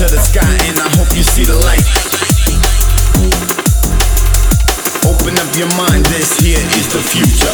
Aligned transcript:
to 0.00 0.06
the 0.06 0.22
sky 0.22 0.56
and 0.64 0.80
I 0.80 0.88
hope 0.96 1.14
you 1.14 1.22
see 1.22 1.44
the 1.44 1.60
light. 1.60 1.84
Open 5.04 5.36
up 5.36 5.54
your 5.58 5.68
mind, 5.76 6.06
this 6.06 6.40
here 6.40 6.56
is 6.56 6.88
the 6.88 7.04
future. 7.04 7.52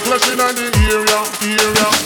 I'm 0.00 0.40
on 0.40 0.54
the 0.54 0.70
area, 0.86 1.58
area. 1.58 1.97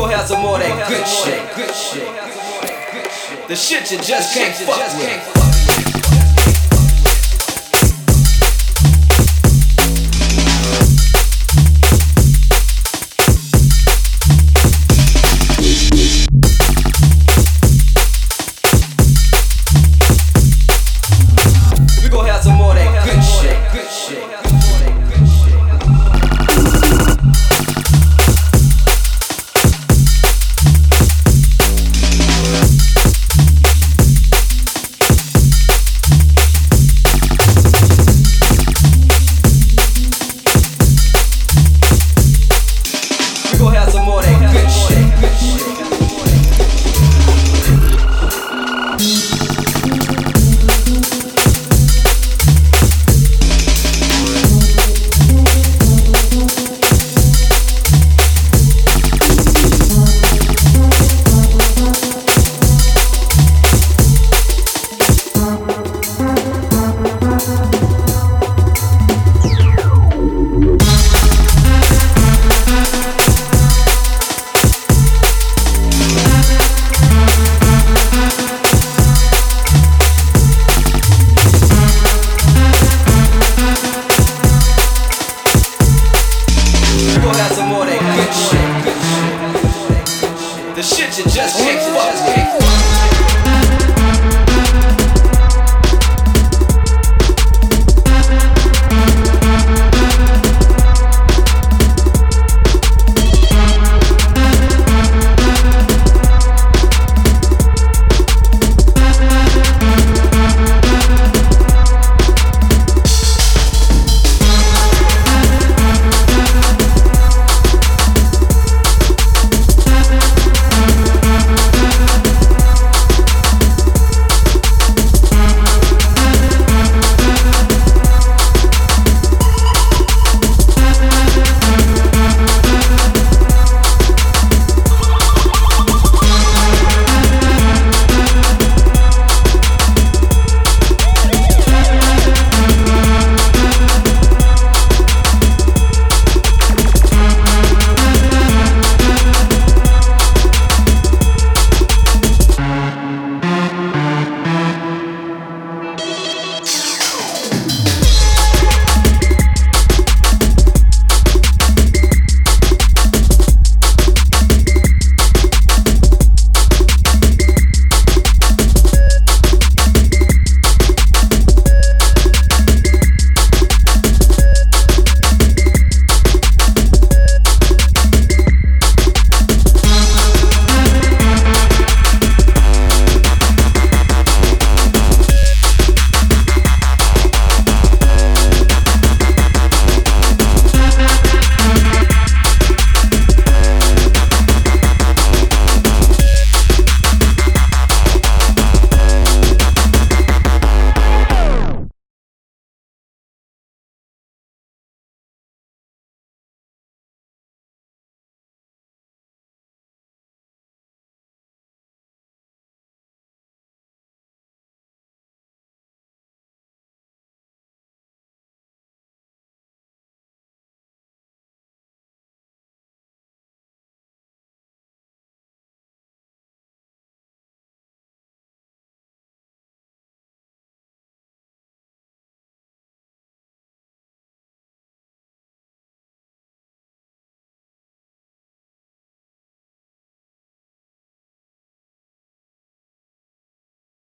Gon' 0.00 0.10
have 0.10 0.26
some 0.26 0.40
more 0.40 0.54
of 0.54 0.60
that 0.60 0.88
good 0.88 1.06
shit. 1.06 1.54
Good 1.54 1.74
shit. 1.74 2.20